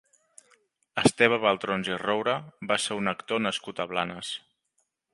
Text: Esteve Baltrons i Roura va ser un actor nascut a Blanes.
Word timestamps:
Esteve 1.01 1.37
Baltrons 1.43 1.91
i 1.93 1.99
Roura 2.05 2.35
va 2.73 2.81
ser 2.87 3.01
un 3.03 3.15
actor 3.15 3.47
nascut 3.49 3.83
a 3.83 3.89
Blanes. 3.93 4.37